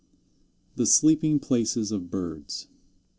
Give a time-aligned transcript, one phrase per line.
[0.77, 2.67] THE SLEEPING PLACES OF BIRDS.